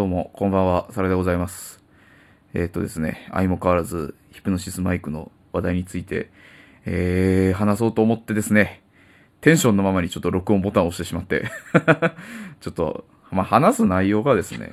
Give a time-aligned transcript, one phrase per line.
[0.00, 1.84] どうも、こんばんは、サラでございます。
[2.54, 6.30] えーっとですね、相も変わらず、ヒプノシスマイクの話題について、
[6.86, 8.82] えー、話そうと思ってですね、
[9.42, 11.50] テンションのままにちょっと録音ボタンを押してしまって、
[12.60, 14.70] ちょっと、まあ、話す内容がですね、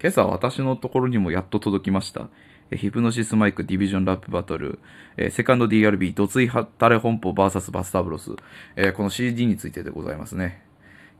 [0.00, 2.28] 今朝私のところにもやっと届きました。
[2.70, 4.78] えヒプノシスマイクディビジョンラップバトル、
[5.16, 8.30] えーセカンド DRB、ドツイハタレ本舗 VS バスタブロス、
[8.76, 10.62] えーこの CD についてでございますね。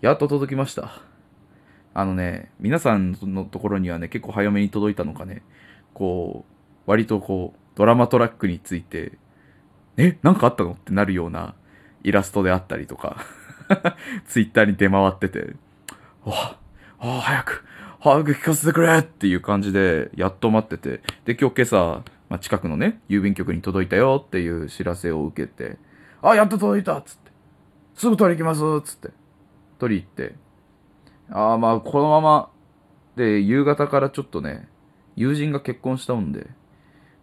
[0.00, 1.17] やっと届きました。
[1.98, 5.42] あのね、皆さんのところにはね、結構早めに届いたのかね、
[5.94, 6.52] こう、
[6.88, 9.18] 割とこう、ドラマトラックについて、
[9.96, 10.74] え、なんかあったの？
[10.74, 11.56] ってなるような
[12.04, 13.16] イラストであったりとか、
[14.28, 15.56] ツイッターに出回ってて、
[16.24, 16.56] あ
[17.00, 17.64] あ、早く、
[17.98, 18.98] 早く聞かせてくれ！
[18.98, 25.78] っていう感じで、やっと待ってて、で、今日今朝、まあ、近くのね、郵便局に届いたよっていう知らせを受けて、
[26.22, 26.96] あ、やっと届いた！
[26.98, 27.32] っつって、
[27.96, 28.60] すぐ取り行きます！
[28.78, 29.10] っつって、
[29.80, 30.36] 取り行って、
[31.30, 32.50] ああ、まあ、このまま、
[33.16, 34.68] で、夕方からちょっとね、
[35.16, 36.46] 友人が結婚したもんで、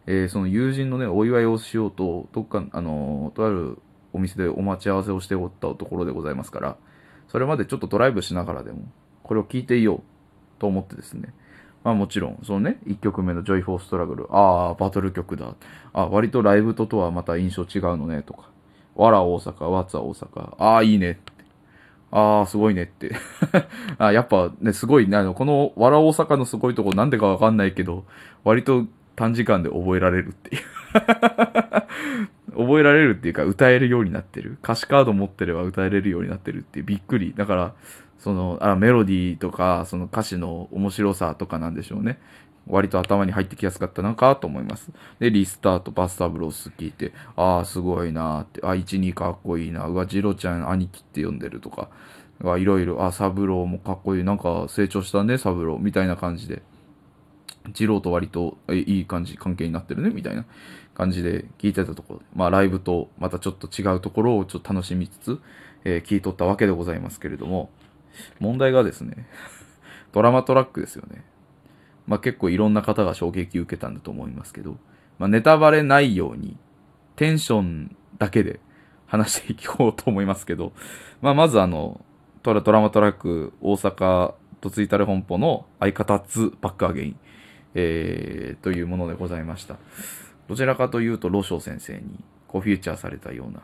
[0.07, 3.79] えーその友人のね、お祝いをしようと、どっか、あのーとある
[4.13, 6.77] お店でお待ち合わせをしておったところでございますから、
[7.27, 8.83] それまでちょっとドライブしながらでも、
[9.23, 10.01] これを聞いていよう
[10.59, 11.33] と思ってですね、
[11.83, 15.55] まあもちろん、そのね、1曲目の Joy for Struggle、ああ、バトル曲だ。
[15.93, 18.49] あ割とライブととはまた印象違うのね、とか。
[18.95, 21.34] わら大阪、わつは大阪、ああ、いいねっ。
[22.11, 23.15] ああ、すごいねって。
[23.97, 28.05] あやっぱね、すごいね、あの、この、わら大阪のすごいとこなんでかわかんないけど、
[28.43, 30.61] 割と短時間で覚えられるっていう。
[32.55, 34.57] 覚えられるっていうか、歌えるようになってる。
[34.63, 37.33] 歌詞カード持ってれば歌えれるようになってるっていう、びっくり。
[37.35, 37.73] だから、
[38.19, 42.17] その、あメロディーとか、その歌詞の面白さとかなんでしょうね。
[42.67, 44.91] 割と頭に入ってきやすかったのかと思います。
[45.19, 51.89] で、リスタート、 Buster Bros聞いて、ああ、すごいなーって、あ、一兄かっこいいな、うわ、二郎ちゃん兄貴って呼んでるとか、
[52.57, 56.63] いろいろ、あ、サブローもかっこいい、なんか成長したね、サブロー、みたいな感じで、
[57.73, 60.45] 二郎と割といい感じ、関係になってるね、みたいな
[60.93, 65.39] 感じで聞いてたところ、まあライブとまたちょっと違うところをちょっと楽しみつつ、
[65.83, 67.69] えー聞いとったわけでございますけれども、
[68.39, 69.27] 問題がですね、
[70.11, 71.23] ドラマトラックですよね。
[72.07, 74.77] まあ結構いろんな方が衝撃を受けたんだと思いますけど、
[75.17, 76.57] まあネタバレないように、
[77.15, 78.59] テンションだけで
[79.07, 80.73] 話していこうと思いますけど、
[81.21, 82.03] まあまずあの、
[82.43, 87.19] トラドラマトラック大阪とツイタル本舗の相方2バックアゲイン、
[87.73, 89.77] えー、というものでございました。
[90.47, 93.61] どちらかというと、ロショウ先生にこうフィーチャーされたような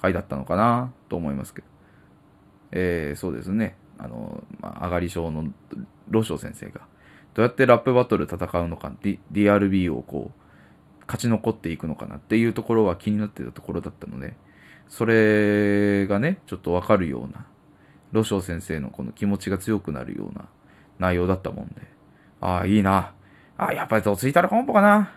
[0.00, 1.66] 回だったのかなと思いますけど。
[2.72, 3.76] えー、そうですね。
[3.98, 5.46] あの、まあ、上がり症の
[6.08, 6.82] ロショウ先生が、
[7.34, 14.34] どうやってラップバトル戦うのか、D、DRB をこう、勝ち残っていくのかなっていうところは気になってたところだったので、
[14.88, 17.46] それがね、ちょっとわかるような、
[18.12, 20.48] ロショウ先生のこの気持ちが強くなるような
[20.98, 21.74] 内容だったもんで、
[22.40, 23.14] ああ、いいな。
[23.56, 25.12] ああ、やっぱりドツイタル本舗かな。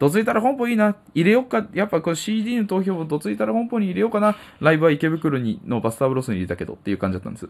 [0.00, 0.96] ドツイタル本舗いいな。
[1.14, 1.66] 入れよっか。
[1.74, 4.34] やっぱこれ CD の投票をドツイタル本舗に入れようかな。
[4.58, 7.48] ライブは池袋にのバスターブロスに入れたけどっていう感じだったんです。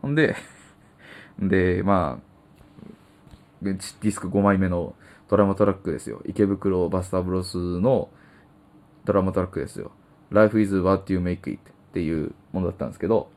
[0.00, 0.36] ほんで、
[1.42, 2.31] で、まあ、
[3.62, 4.94] ディスク5枚目の
[5.28, 6.20] ドラマトラックですよ。
[6.26, 8.10] 池袋バスターブロスの
[9.04, 9.92] ドラマトラックですよ。
[10.30, 11.58] Life is what you make it っ
[11.92, 13.30] ていうものだったんですけど、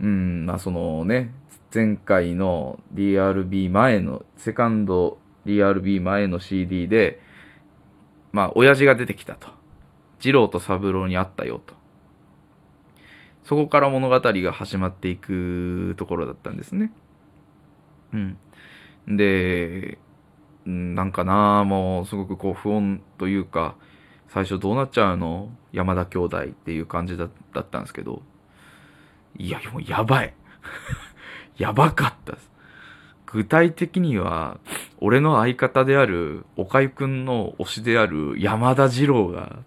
[0.00, 1.32] うん、まあそのね、
[1.74, 7.20] 前回の DRB 前の、セカンド DRB 前の CD で、
[8.32, 9.48] まあ親父が出てきたと。
[10.20, 11.74] 二郎と三郎に会ったよと。
[13.44, 16.92] そこから物語が始まっていくところだったんですね。
[18.12, 19.16] うん。
[19.16, 19.98] で、
[20.68, 23.76] んなんかなもうすごくこう不穏というか、
[24.28, 25.50] 最初どうなっちゃうの？
[25.72, 28.22] 山田兄弟っていう感じだだったんですけど、
[29.36, 30.34] いや、もうやばい。
[31.56, 32.50] やばかったです。
[33.26, 34.58] 具体的には、
[34.98, 39.60] 俺の相方である、岡井くんの推しである山田二郎が、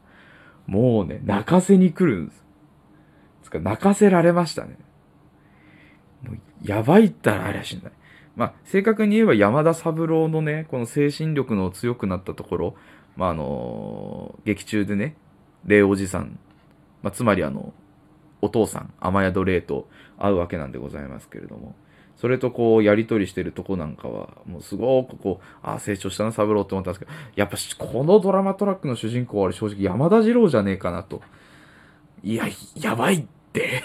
[0.68, 2.44] もうね、泣かせに来るんです。
[3.44, 4.78] つか、泣かせられましたね。
[6.24, 7.94] もうやばいったらありゃしない。
[8.36, 12.76] まあ、正確に言えば山田三郎のね、この精神力の強くなったところ、
[13.16, 15.16] まあ、あの劇中でね、
[15.66, 16.40] 霊おじさん、
[17.04, 17.74] まあ、つまりあの、
[18.42, 19.88] お父さん、雨宿霊と
[20.18, 21.76] 会うわけなんでございますけれども、
[22.18, 31.22] それとこう、やりとりしてるとこなんかは、もうすごくこう、ああ、成長したな、三郎って思ったんですけど、やっぱしこのドラマトラックの主人公は正直山田二郎じゃねえかなと。
[32.24, 32.46] いや、
[32.76, 33.84] やばいって。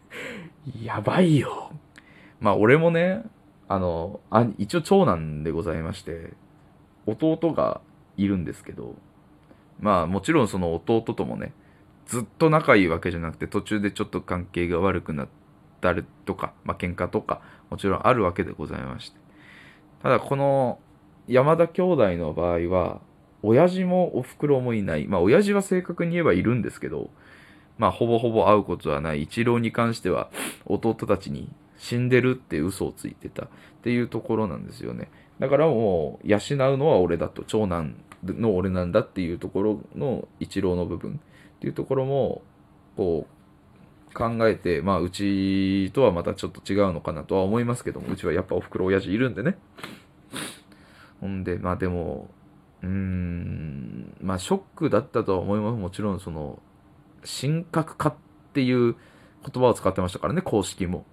[0.82, 1.70] やばいよ。
[2.40, 3.24] まあ、俺もね、
[3.70, 6.32] あの、あ一応長男でございまして、
[7.06, 7.80] 弟が
[8.16, 8.96] いるんですけど、
[9.78, 11.52] まあもちろんその弟ともね、
[12.04, 15.28] ずっと仲いいわけじゃなくて途中でちょっと関係が悪くなっ
[15.80, 19.16] たりとか、まあ喧嘩とか、もちろんあるわけでございまして。
[20.02, 20.80] ただこの
[21.28, 23.00] 山田兄弟の場合は、
[23.44, 25.06] 親父もお袋もいない。
[25.06, 27.08] まあ親父は正確に言えばいるんですけど、
[27.78, 30.28] まあほぼほぼ会うことはない一郎に関しては
[30.66, 31.48] 弟たちに
[31.80, 33.48] 死んでるって嘘をついてたっ
[33.82, 35.10] ていうところなんですよね。
[35.38, 36.40] だからもう養う
[36.76, 42.42] のは俺だと、長男の俺なんだっていうところの一郎の部分っていうところも、
[42.98, 43.26] こ
[44.10, 49.56] う考えて、まあうちとはまたちょっと違うのかなとは思いますけども、うちはやっぱお袋親父いるんでね。
[51.18, 52.28] ほんで、まあでも、
[52.82, 55.78] うーん、まあショックだったとは思います。
[55.78, 56.60] もちろんその、
[57.24, 58.14] 神格化っ
[58.52, 61.06] ていう言葉を使ってましたからね、公式も。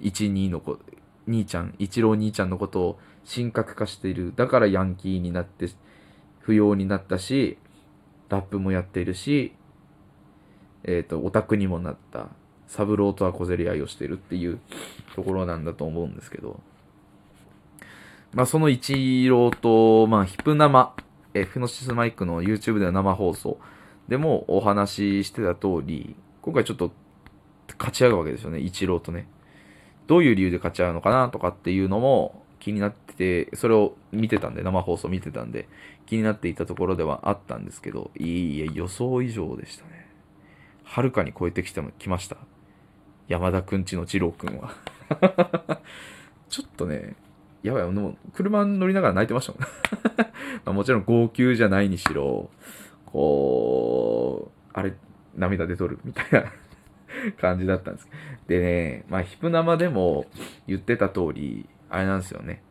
[0.00, 0.78] 1、2の子、
[1.26, 2.98] 兄ちゃん、一郎兄ちゃんのことを
[3.28, 4.32] 神格化している。
[4.36, 5.68] だからヤンキーになって
[6.40, 7.58] 不要になったし、
[8.28, 9.52] ラップもやっているし、
[10.84, 12.28] えっ、ー、と、オタクにもなった。
[12.68, 14.58] 三郎とは小競り合いをしているっていう
[15.14, 16.60] ところなんだと思うんですけど。
[18.34, 20.92] まあ、その一郎と、まあ、ヒプ生、
[21.34, 23.58] えフノシスマイクの YouTube での生放送
[24.08, 26.92] でもお話ししてた通り、今回ちょっと
[27.78, 29.26] 勝ち合うわけですよね、一郎とね。
[30.06, 33.14] どういう理由で勝ち合うのかなとかっていうのも気になって
[33.46, 35.68] て、それを見てたんで、生放送見てたんで、
[36.06, 40.08] 気になっていたところではあったんですけど、いいえ、予想以上でしたね。
[40.84, 42.36] はるかに超えてきても来ました。
[43.28, 44.72] 山田くんちの次郎くんは。
[46.48, 47.16] ちょっとね、
[47.62, 49.60] やばい、もう車乗りながら泣いてましたもん。
[50.64, 52.50] まあもちろん号泣じゃないにしろ、
[53.06, 54.94] こう、あれ、
[55.36, 56.52] 涙出とるみたいな
[57.40, 58.08] 感じだったんです。
[58.48, 60.26] でね、まあ、ヒプ生でも
[60.66, 62.62] 言ってた通り、あれなんですよね。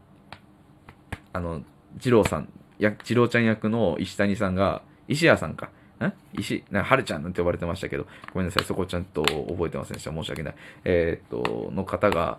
[1.34, 1.64] あの、
[2.04, 2.50] 二郎さん、
[2.80, 5.70] や、二郎ちゃん役の石谷さんが、石谷さんか。
[6.00, 10.12] ん石、な、はるちゃんなんて呼ばれてましたけど、ごめんなさい、そこちゃんと覚えてませんでした。
[10.12, 10.56] 申し訳ない。
[10.84, 12.38] えー、っと、の方が、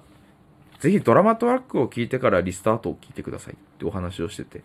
[0.78, 4.62] ぜひドラマトラックを聞いてからリスタートを聞いてくださいってお話をしてて。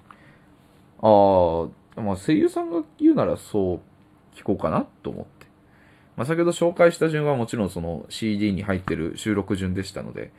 [1.01, 1.07] あ
[1.95, 3.79] あ、まあ声優さんが言うならそう
[4.37, 5.40] 聞こうかなと思って。
[6.21, 10.31] まあ、先ほど紹介した順はもちろんその CD に入ってる収録順でしたので、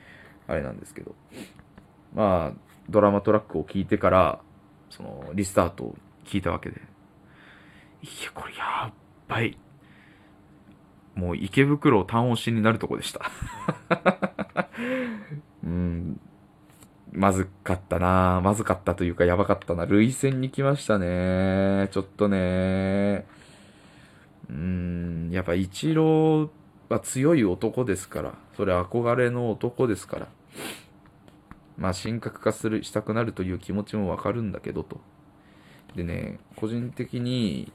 [0.47, 1.17] あれなんですけど、
[2.15, 2.59] まあ、
[2.89, 4.41] ドラマトラックを聞いてから、
[4.91, 6.77] その、リスタートを聞いたわけで、
[8.03, 8.93] いや、これやっ
[9.27, 9.59] ばい。
[11.17, 13.29] もう池袋を単押しになるとこでした。
[15.65, 16.21] うん。
[17.11, 19.85] まずかったなまずかったというかやばかったな。
[19.87, 21.89] 類戦に来ましたね。
[21.91, 23.27] ちょっとね
[24.53, 26.51] うん、やっぱ一郎
[26.91, 30.29] は強い男ですから、それ憧れの男ですから、
[31.79, 35.01] まあ、神格化する、したくなるという気持ちもわかるんだけどと。
[35.97, 37.73] でね、個人的に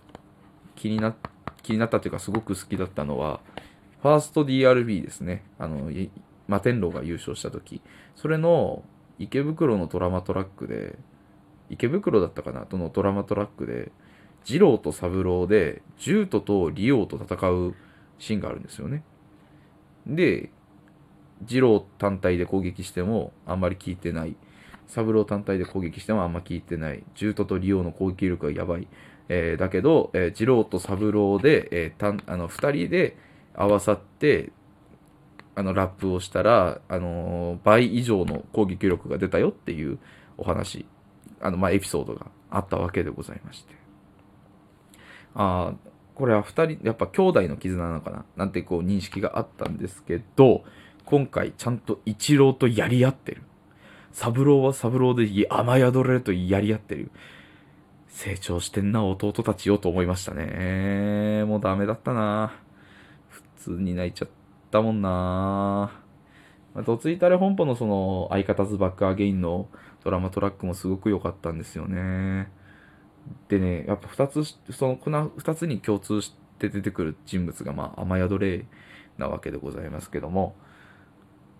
[0.75, 1.15] 気にな、
[1.63, 3.39] 気になったというかすごく好きだったのは、
[4.03, 5.43] ファースト DRB ですね。
[5.57, 5.91] あの、
[6.45, 7.81] 摩天楼が優勝した時。
[8.15, 8.83] それの
[9.17, 10.97] 池袋のドラマトラックで、
[11.71, 12.61] 池袋だったかな？
[12.61, 13.91] とのドラマトラックで、
[14.49, 17.75] 二郎と三郎で、獣人とリオと戦う
[18.17, 19.03] シーンがあるんですよね。
[20.07, 20.49] で、
[21.45, 24.37] 二郎単体で攻撃してもあんまり効いてない。
[24.87, 27.03] 三郎単体で攻撃してもあんま効いてない。
[27.13, 28.87] 獣人とリオの攻撃力がやばい。
[29.27, 33.17] えー、だけど、えー、二郎と三郎で、えー、たんあの二人で
[33.53, 34.53] 合わさって、
[35.55, 39.99] あの、ラップをしたら、あのー、倍以上の攻撃力が出たよっていう
[40.37, 40.85] お話、
[41.41, 43.86] あの、まあ、エピソードがあったわけでございまして。
[45.39, 45.73] ああ、
[46.15, 48.25] これは二人、やっぱ兄弟の絆なのかな？
[48.35, 50.63] なんてこう認識があったんですけど、
[51.05, 53.43] 今回ちゃんと一郎とやり合ってる。
[54.13, 57.11] 三郎は三郎で雨宿れるとやり合ってる。
[58.09, 61.43] 成長してんな、弟たちよと思いましたね。
[61.45, 62.51] もうダメだったな。
[63.29, 64.29] 普通に泣いちゃっ
[64.71, 65.91] たもんな。
[66.73, 69.67] ま、どついたれ本舗のその相方ズバックアゲインの
[70.03, 72.49] ドラマトラックもすごく良かったんですよね。
[73.49, 78.65] でね、やっぱ二つ、その、この二つに共通して出てくる人物が、まあ、雨宿霊
[79.17, 80.55] なわけでございますけども、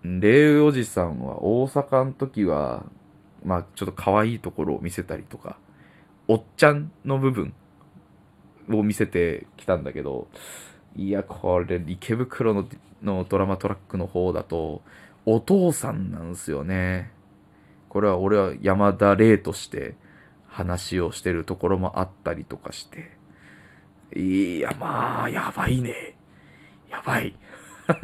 [0.04, 2.86] 霊おじさんは大阪の時は、
[3.44, 5.58] まあ、ちょっと可愛いところを見せたりとか、
[6.28, 7.54] おっちゃんの部分
[8.70, 10.28] を見せてきたんだけど、
[10.96, 12.68] いや、これ、池袋の
[13.02, 14.82] のドラマトラックの方だと、
[15.26, 17.12] お父さんなんですよね。
[17.90, 19.96] これは俺は山田霊として
[20.58, 23.12] 話をしてるところもあったりとかして。
[24.20, 26.18] いや、まあ、やばいね。
[26.90, 27.36] やばい。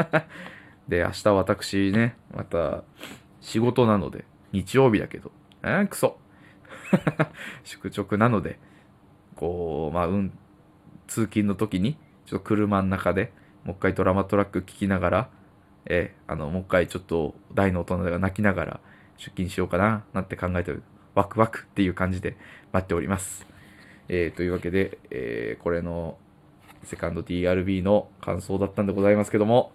[0.88, 2.84] で、明日私ね、また
[3.42, 5.32] 仕事なので、日曜日だけど、
[5.64, 6.20] えー、くそ。
[7.64, 8.60] 宿直なので、
[9.36, 10.38] こう、まあ、うん、
[11.08, 13.34] 通勤の時に、ちょっと車の中で、
[13.64, 15.30] もう一回ドラマトラック聞きながら、
[15.88, 18.80] えー、あの、もう一回ちょっと大の大人が泣きながら
[19.18, 20.84] 出勤しようかな、なんて考えてる。
[21.16, 22.38] ワクワクっていう感じで
[22.72, 23.46] 待っております。
[24.10, 26.18] えー、というわけで、えー、これの
[26.84, 29.72] セカンド DRB の感想だったんでございますけども、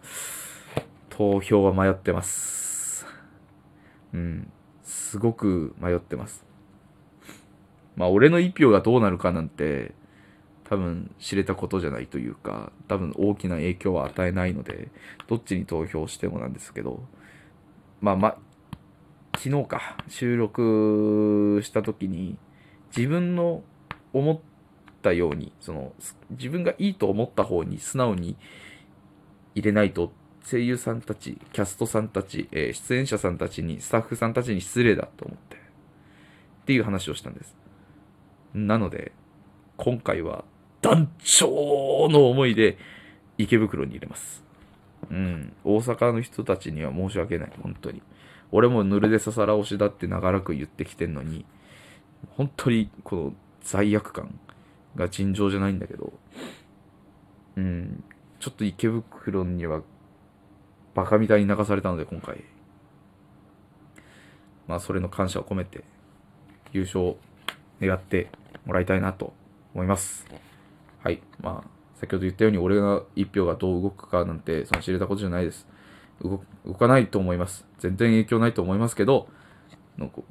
[1.09, 3.07] 投票は迷ってます。
[4.13, 4.53] うん。
[4.83, 6.45] すごく迷ってます。
[7.97, 9.93] まあ、俺の一票がどうなるかなんて、
[10.65, 14.89] 多分知れたことじゃないというか、多分大きな影響は与えないので、
[15.27, 17.03] どっちに投票してもなんですけど、
[18.01, 18.39] まあまあ、
[19.39, 22.37] 昨日か、収録した時に、
[22.97, 23.63] 自分の
[24.13, 24.41] 思っ
[25.01, 25.93] たように、その、
[26.31, 28.37] 自分がいいと思った方に素直に
[29.55, 30.13] 入れないと、
[30.45, 37.55] 声優さんたち、キャストさんたち、えー、出演者さんたちに、スタッフさんたちに失礼だと思って、っていう話をしたんです。
[38.55, 39.13] なので、
[39.77, 40.43] 今回は
[40.83, 42.77] 団長の思いで
[43.37, 44.43] 池袋に入れます。
[45.11, 45.53] うん。
[45.63, 47.53] 大阪の人たちには申し訳ない。
[47.63, 48.03] 本当に。
[48.51, 51.45] 俺もぬるでささら押しだって長らく言ってきてんのに、
[52.31, 54.39] 本当にこの罪悪感
[54.97, 56.13] が尋常じゃないんだけど、
[57.57, 58.05] うん。
[58.41, 59.83] ちょっと池袋には
[60.95, 62.45] バカみたいに流されたので今回。
[64.67, 65.83] まあそれの感謝を込めて
[66.73, 67.19] 優勝を
[67.81, 68.31] 願って
[68.67, 69.33] もらいたいなと
[69.75, 70.27] 思います。
[71.03, 71.23] はい。
[71.41, 75.67] まあ、先ほど言ったように、俺が一票がどう動くかなんて、その知れたことじゃないです。
[76.23, 77.67] 動かないと思います。
[77.79, 79.29] 全然影響ないと思いますけど、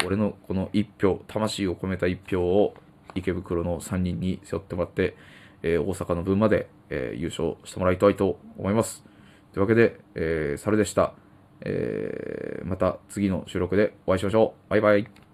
[0.06, 2.74] 俺のこの一票、魂を込めた一票を
[3.16, 5.16] 池袋の3人に背負ってもらって、
[5.64, 9.04] えー、大阪の分まで、えー、優勝してもらいたいと思います。
[9.54, 11.14] というわけで、えー、猿でした。
[11.62, 14.70] えー、また次の収録でお会いしましょう。
[14.70, 15.27] バイバイ。